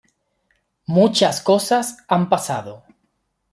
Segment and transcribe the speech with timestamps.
[0.87, 2.83] Muchas cosas han pasado.